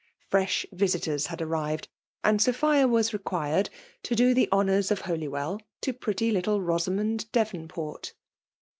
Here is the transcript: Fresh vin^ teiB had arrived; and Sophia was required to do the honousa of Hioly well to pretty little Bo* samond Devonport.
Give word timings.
Fresh 0.31 0.65
vin^ 0.73 0.99
teiB 0.99 1.27
had 1.27 1.43
arrived; 1.43 1.87
and 2.23 2.41
Sophia 2.41 2.87
was 2.87 3.13
required 3.13 3.69
to 4.01 4.15
do 4.15 4.33
the 4.33 4.49
honousa 4.51 4.89
of 4.89 5.01
Hioly 5.03 5.29
well 5.29 5.59
to 5.81 5.93
pretty 5.93 6.31
little 6.31 6.57
Bo* 6.57 6.77
samond 6.77 7.31
Devonport. 7.31 8.15